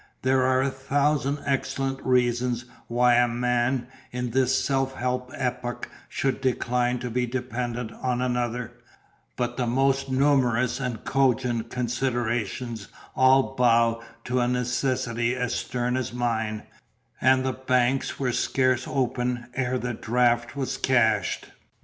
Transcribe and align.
There 0.23 0.41
are 0.41 0.63
a 0.63 0.71
thousand 0.71 1.43
excellent 1.45 2.03
reasons 2.03 2.65
why 2.87 3.13
a 3.17 3.27
man, 3.27 3.85
in 4.11 4.31
this 4.31 4.65
self 4.65 4.95
helpful 4.95 5.35
epoch, 5.37 5.91
should 6.09 6.41
decline 6.41 6.97
to 7.01 7.11
be 7.11 7.27
dependent 7.27 7.91
on 8.01 8.19
another; 8.19 8.71
but 9.35 9.57
the 9.57 9.67
most 9.67 10.09
numerous 10.09 10.79
and 10.79 11.03
cogent 11.03 11.69
considerations 11.69 12.87
all 13.15 13.55
bow 13.55 14.01
to 14.23 14.39
a 14.39 14.47
necessity 14.47 15.35
as 15.35 15.53
stern 15.53 15.95
as 15.95 16.11
mine; 16.11 16.63
and 17.21 17.45
the 17.45 17.53
banks 17.53 18.17
were 18.17 18.31
scarce 18.31 18.87
open 18.87 19.49
ere 19.53 19.77
the 19.77 19.93
draft 19.93 20.55
was 20.55 20.77
cashed. 20.77 21.49